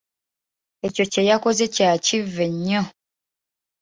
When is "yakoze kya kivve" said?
1.29-2.45